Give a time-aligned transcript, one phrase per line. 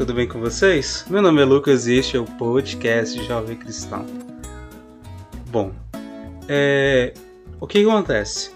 [0.00, 1.04] Tudo bem com vocês?
[1.10, 4.06] Meu nome é Lucas e este é o podcast Jovem Cristão.
[5.50, 5.72] Bom,
[6.48, 7.12] é...
[7.60, 8.50] o que acontece?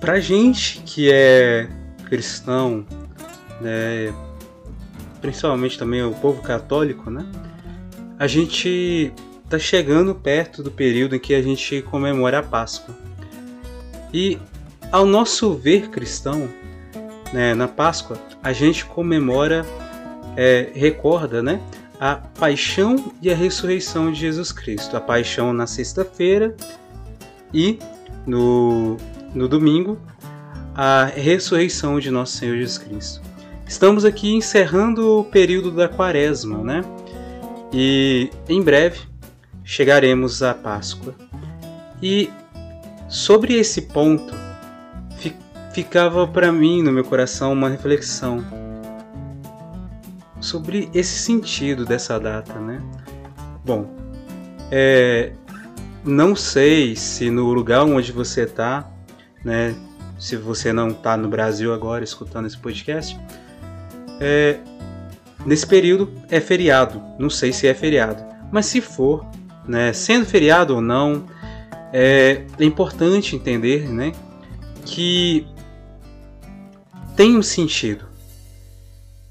[0.00, 1.68] Pra gente que é
[2.06, 2.84] cristão,
[3.60, 4.12] né,
[5.20, 7.24] principalmente também o povo católico, né,
[8.18, 9.12] a gente
[9.48, 12.92] tá chegando perto do período em que a gente comemora a Páscoa.
[14.12, 14.36] E
[14.90, 16.48] ao nosso ver cristão,
[17.32, 19.64] né, na Páscoa, a gente comemora,
[20.36, 21.60] é, recorda, né,
[22.00, 24.96] a paixão e a ressurreição de Jesus Cristo.
[24.96, 26.56] A paixão na sexta-feira
[27.54, 27.78] e
[28.26, 28.96] no,
[29.34, 29.98] no domingo,
[30.74, 33.22] a ressurreição de nosso Senhor Jesus Cristo.
[33.66, 36.82] Estamos aqui encerrando o período da quaresma, né?
[37.72, 39.00] E em breve
[39.64, 41.14] chegaremos à Páscoa.
[42.02, 42.28] E
[43.08, 44.34] sobre esse ponto,
[45.72, 48.44] ficava para mim no meu coração uma reflexão
[50.42, 52.82] sobre esse sentido dessa data, né?
[53.64, 53.88] Bom,
[54.70, 55.32] é,
[56.04, 58.90] não sei se no lugar onde você está,
[59.44, 59.74] né?
[60.18, 63.18] Se você não está no Brasil agora escutando esse podcast,
[64.20, 64.58] é,
[65.46, 67.00] nesse período é feriado.
[67.18, 69.24] Não sei se é feriado, mas se for,
[69.66, 69.92] né?
[69.92, 71.24] Sendo feriado ou não,
[71.92, 74.12] é, é importante entender, né?
[74.84, 75.46] Que
[77.16, 78.11] tem um sentido.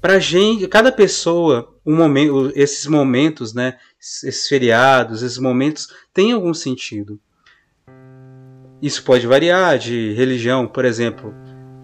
[0.02, 6.52] Para gente, cada pessoa, um momento, esses momentos, né, esses feriados, esses momentos têm algum
[6.52, 7.20] sentido.
[8.82, 11.32] Isso pode variar de religião, por exemplo,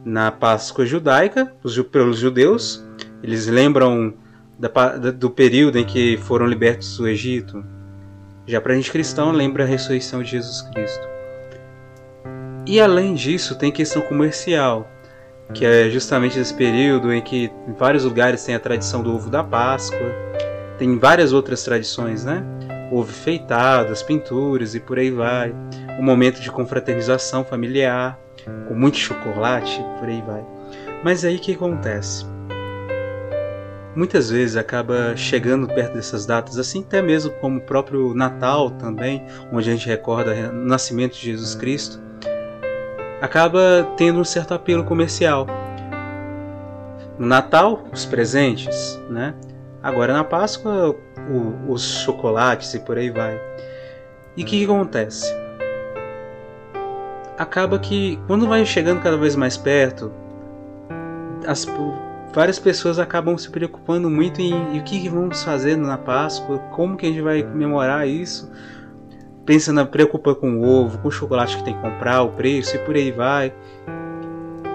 [0.04, 2.84] na Páscoa judaica, os, pelos judeus,
[3.22, 4.12] eles lembram
[4.58, 4.68] da,
[5.12, 7.64] do período em que foram libertos do Egito.
[8.48, 11.06] Já para a gente cristão, lembra a ressurreição de Jesus Cristo.
[12.66, 14.90] E além disso, tem questão comercial
[15.54, 19.31] que é justamente esse período em que em vários lugares tem a tradição do ovo
[19.31, 20.12] da Páscoa,
[20.78, 22.44] tem várias outras tradições, né?
[22.92, 25.54] Ovo feitado, as pinturas e por aí vai.
[25.98, 28.19] Um momento de confraternização familiar,
[28.66, 30.44] com muito chocolate, por aí vai.
[31.03, 32.25] Mas aí o que acontece?
[33.97, 39.26] Muitas vezes acaba chegando perto dessas datas, assim até mesmo como o próprio Natal também,
[39.53, 42.07] onde a gente recorda o nascimento de Jesus Cristo
[43.20, 45.46] acaba tendo um certo apelo comercial.
[47.18, 49.34] No Natal, os presentes, né?
[49.82, 50.94] Agora na Páscoa,
[51.28, 53.40] o, os chocolates e por aí vai.
[54.36, 55.34] E o que, que acontece?
[57.36, 60.12] Acaba que quando vai chegando cada vez mais perto,
[61.46, 61.66] as,
[62.32, 66.58] várias pessoas acabam se preocupando muito em, em o que, que vamos fazer na Páscoa,
[66.70, 68.50] como que a gente vai comemorar isso
[69.48, 72.76] pensa na preocupa com o ovo, com o chocolate que tem que comprar, o preço
[72.76, 73.50] e por aí vai.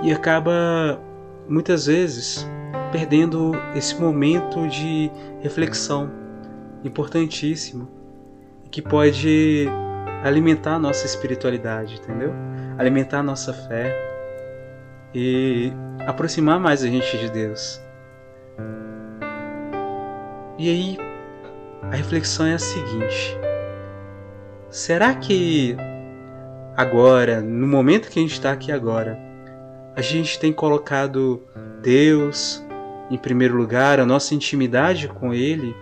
[0.02, 1.00] E acaba
[1.48, 2.50] muitas vezes
[2.92, 5.12] perdendo esse momento de
[5.42, 6.12] reflexão
[6.84, 7.88] importantíssimo
[8.72, 9.68] que pode
[10.24, 12.34] alimentar a nossa espiritualidade, entendeu?
[12.76, 13.96] Alimentar a nossa fé
[15.14, 15.72] e
[16.08, 17.80] aproximar mais a gente de Deus.
[20.58, 20.98] E aí
[21.84, 23.38] a reflexão é a seguinte:
[24.74, 25.78] Será que
[26.76, 29.20] agora, no momento que a gente está aqui agora,
[29.96, 31.44] a gente tem colocado
[31.84, 32.60] Deus
[33.12, 35.76] em primeiro lugar, a nossa intimidade com Ele,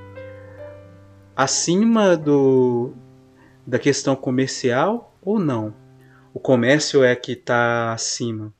[1.33, 2.93] acima do
[3.65, 5.73] da questão comercial ou não?
[6.33, 8.53] O comércio é que está acima.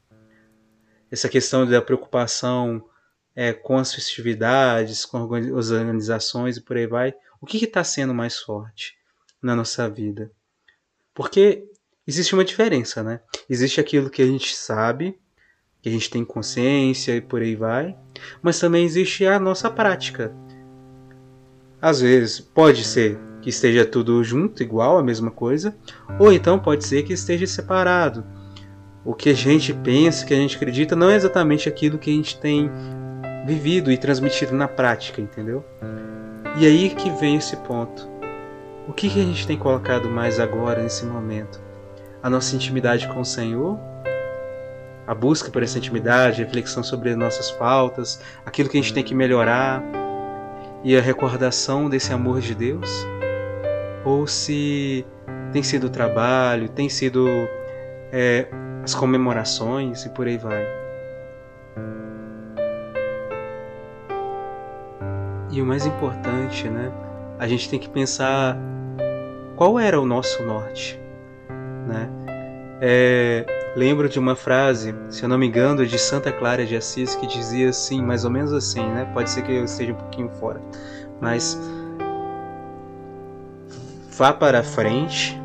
[1.12, 2.82] Essa questão da preocupação
[3.36, 5.18] é, com as festividades, com
[5.58, 9.01] as organizações e por aí vai, o que está sendo mais forte
[9.42, 10.32] na nossa vida?
[11.14, 11.66] Porque
[12.08, 13.20] existe uma diferença, né?
[13.50, 15.18] Existe aquilo que a gente sabe,
[15.82, 17.98] que a gente tem consciência e por aí vai,
[18.42, 20.34] mas também existe a nossa prática.
[21.82, 25.76] Às vezes pode ser que esteja tudo junto, igual, a mesma coisa,
[26.20, 28.24] ou então pode ser que esteja separado.
[29.04, 32.14] O que a gente pensa, que a gente acredita, não é exatamente aquilo que a
[32.14, 32.70] gente tem
[33.48, 35.66] vivido e transmitido na prática, entendeu?
[36.60, 38.11] E aí que vem esse ponto.
[38.88, 41.62] O que, que a gente tem colocado mais agora, nesse momento?
[42.22, 43.80] A nossa intimidade com o Senhor?
[45.06, 49.04] A busca por essa intimidade, a reflexão sobre nossas faltas, aquilo que a gente tem
[49.04, 49.84] que melhorar
[50.84, 52.90] e a recordação desse amor de Deus?
[54.04, 55.06] Ou se
[55.54, 57.28] tem sido o trabalho, tem sido
[58.12, 58.48] é,
[58.84, 60.66] as comemorações e por aí vai.
[65.52, 66.92] E o mais importante, né?
[67.42, 68.56] A gente tem que pensar
[69.56, 71.02] qual era o nosso norte,
[71.88, 72.08] né?
[72.80, 77.16] É, lembro de uma frase, se eu não me engano, de Santa Clara de Assis
[77.16, 79.10] que dizia assim, mais ou menos assim, né?
[79.12, 80.62] Pode ser que eu esteja um pouquinho fora,
[81.20, 81.60] mas
[84.16, 85.36] vá para frente,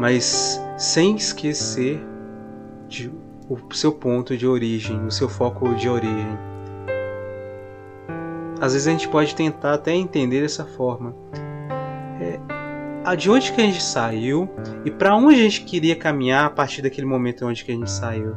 [0.00, 2.04] mas sem esquecer
[2.88, 3.08] de,
[3.48, 6.49] o seu ponto de origem, o seu foco de origem
[8.60, 11.14] às vezes a gente pode tentar até entender dessa forma.
[12.20, 14.48] É, de onde que a gente saiu
[14.84, 17.90] e para onde a gente queria caminhar a partir daquele momento onde que a gente
[17.90, 18.36] saiu.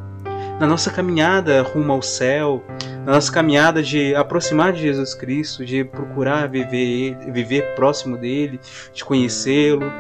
[0.60, 2.64] Na nossa caminhada rumo ao céu,
[3.06, 8.60] na nossa caminhada de aproximar de Jesus Cristo, de procurar viver, viver próximo dele,
[8.94, 9.92] de conhecê-lo,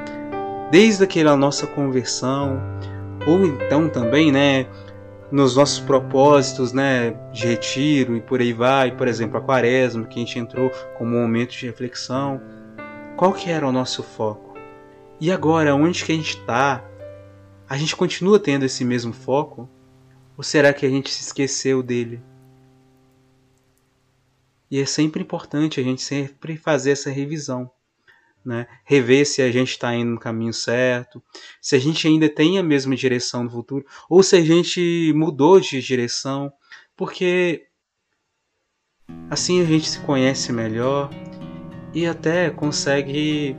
[0.71, 2.61] desde aquela nossa conversão,
[3.27, 4.65] ou então também, né,
[5.33, 10.17] nos nossos propósitos, né, de retiro e por aí vai, por exemplo, a quaresma, que
[10.17, 12.39] a gente entrou como um momento de reflexão.
[13.17, 14.53] Qual que era o nosso foco?
[15.19, 16.87] E agora, onde que a gente está?
[17.67, 19.67] A gente continua tendo esse mesmo foco?
[20.37, 22.21] Ou será que a gente se esqueceu dele?
[24.69, 27.71] E é sempre importante a gente sempre fazer essa revisão
[28.45, 28.67] né?
[28.83, 31.21] rever se a gente está indo no caminho certo,
[31.61, 35.59] se a gente ainda tem a mesma direção no futuro, ou se a gente mudou
[35.59, 36.51] de direção,
[36.95, 37.67] porque
[39.29, 41.09] assim a gente se conhece melhor
[41.93, 43.55] e até consegue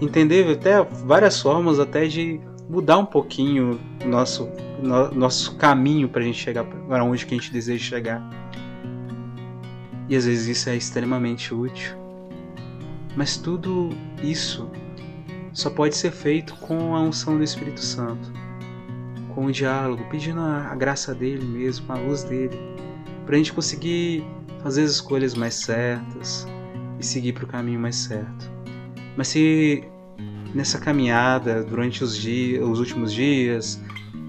[0.00, 4.48] entender até várias formas até de mudar um pouquinho nosso,
[4.82, 8.44] no, nosso caminho para a gente chegar para onde que a gente deseja chegar.
[10.08, 12.03] E às vezes isso é extremamente útil.
[13.16, 13.90] Mas tudo
[14.22, 14.70] isso
[15.52, 18.32] só pode ser feito com a unção do Espírito Santo,
[19.34, 22.58] com o diálogo, pedindo a graça dele mesmo, a luz dele,
[23.24, 24.24] para a gente conseguir
[24.62, 26.46] fazer as escolhas mais certas
[26.98, 28.50] e seguir para o caminho mais certo.
[29.16, 29.84] Mas se
[30.54, 33.80] nessa caminhada, durante os, dias, os últimos dias,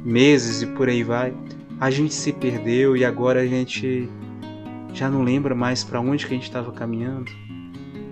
[0.03, 1.33] meses e por aí vai,
[1.79, 4.09] a gente se perdeu e agora a gente
[4.93, 7.31] já não lembra mais para onde que a gente estava caminhando,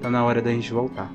[0.04, 1.10] Tá na hora da gente voltar.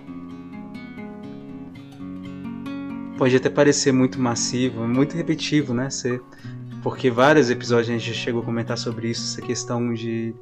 [3.18, 5.90] Pode até parecer muito massivo, muito repetitivo, né?
[5.90, 6.22] Ser,
[6.82, 10.34] porque vários episódios a gente chegou a comentar sobre isso, essa questão de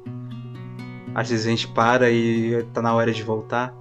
[1.13, 3.75] às vezes a gente para e tá na hora de voltar.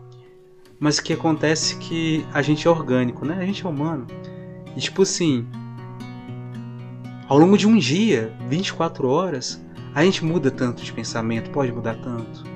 [0.81, 3.37] Mas o que acontece é que a gente é orgânico, né?
[3.39, 4.05] A gente é humano.
[4.77, 5.47] E tipo assim,
[7.29, 9.65] ao longo de um dia, 24 horas,
[9.95, 12.56] a gente muda tanto de pensamento, pode mudar tanto.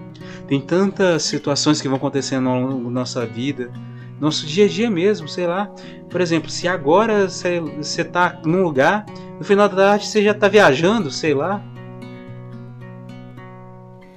[0.51, 3.73] Tem tantas situações que vão acontecendo da nossa vida,
[4.19, 5.73] nosso dia a dia mesmo, sei lá.
[6.11, 9.07] Por exemplo, se agora você está num lugar,
[9.39, 11.63] no final da tarde você já está viajando, sei lá.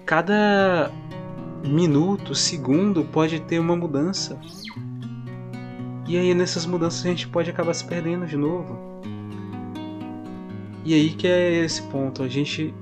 [0.08, 0.90] Cada
[1.64, 4.40] minuto, segundo pode ter uma mudança.
[6.08, 8.76] E aí nessas mudanças a gente pode acabar se perdendo de novo.
[10.84, 12.74] E aí que é esse ponto, a gente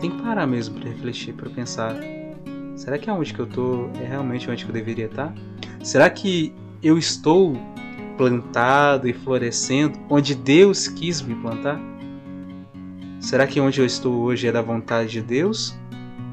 [0.00, 1.94] tem que parar mesmo para refletir, para pensar
[2.76, 5.34] Será que aonde que eu tô é realmente onde que eu deveria estar?
[5.82, 7.56] Será que eu estou
[8.18, 11.80] plantado e florescendo onde Deus quis me plantar?
[13.18, 15.74] Será que onde eu estou hoje é da vontade de Deus?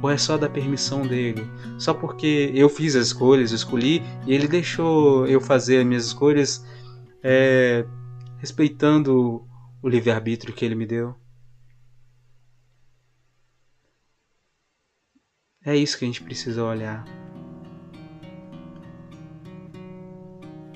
[0.02, 1.50] Ou é só da permissão dele?
[1.80, 6.66] Só porque eu fiz as escolhas, escolhi e ele deixou eu fazer as minhas escolhas
[7.24, 7.86] é,
[8.38, 9.48] respeitando
[9.82, 11.16] o livre-arbítrio que ele me deu?
[15.66, 17.06] É isso que a gente precisa olhar.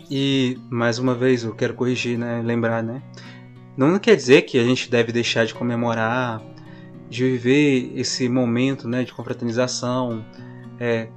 [0.10, 3.02] E mais uma vez eu quero corrigir, né, lembrar, né?
[3.76, 6.42] Não quer dizer que a gente deve deixar de comemorar,
[7.10, 10.26] de viver esse momento, né, de confraternização,
[10.80, 11.10] é,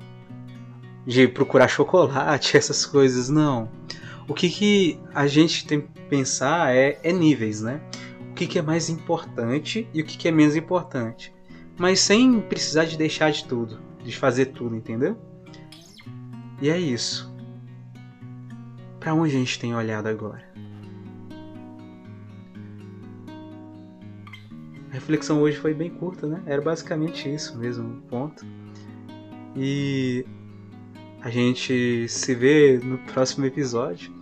[1.06, 3.70] de procurar chocolate, essas coisas, não.
[4.26, 7.80] O que, que a gente tem que pensar é, é níveis, né?
[8.30, 11.32] O que, que é mais importante e o que, que é menos importante.
[11.80, 15.16] Mas sem precisar de deixar de tudo, de fazer tudo, entendeu?
[16.60, 17.34] E é isso.
[19.00, 20.44] Para onde a gente tem olhado agora?
[24.90, 26.42] A reflexão hoje foi bem curta, né?
[26.44, 28.44] Era basicamente isso mesmo, ponto.
[29.56, 30.26] E
[31.22, 34.12] a gente se vê no próximo episódio.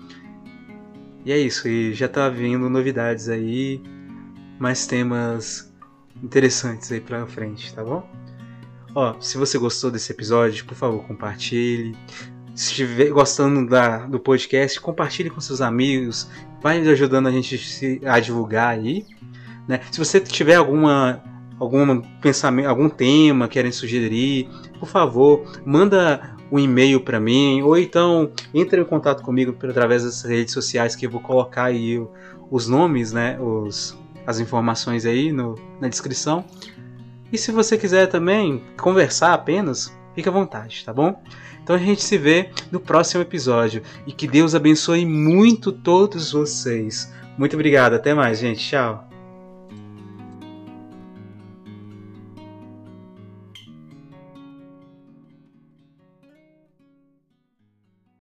[1.25, 3.83] E é isso, e já tá vindo novidades aí,
[4.61, 5.68] mais temas
[6.23, 8.09] interessantes aí pra frente, tá bom?
[8.95, 11.97] Ó, se você gostou desse episódio, por favor, compartilhe.
[12.55, 16.29] Se estiver gostando da, do podcast, compartilhe com seus amigos.
[16.61, 19.07] Vai ajudando a gente a divulgar aí.
[19.69, 19.81] Né?
[19.91, 21.23] Se você tiver alguma
[21.59, 24.49] algum pensamento, algum tema querem sugerir,
[24.79, 30.23] por favor, manda um e-mail para mim ou então entre em contato comigo através das
[30.23, 32.01] redes sociais que eu vou colocar aí
[32.51, 33.99] os nomes, né, os,
[34.29, 36.45] as informações aí no, na descrição.
[37.33, 41.23] E se você quiser também conversar apenas, fique à vontade, tá bom?
[41.63, 47.11] Então a gente se vê no próximo episódio e que Deus abençoe muito todos vocês.
[47.39, 48.69] Muito obrigado, até mais, gente.
[48.69, 49.08] Tchau.